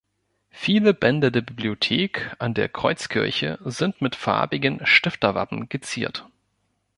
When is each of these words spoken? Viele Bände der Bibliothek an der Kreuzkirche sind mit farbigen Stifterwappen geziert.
Viele 0.49 0.95
Bände 0.95 1.31
der 1.31 1.41
Bibliothek 1.41 2.35
an 2.39 2.55
der 2.55 2.69
Kreuzkirche 2.69 3.59
sind 3.65 4.01
mit 4.01 4.15
farbigen 4.15 4.83
Stifterwappen 4.83 5.69
geziert. 5.69 6.27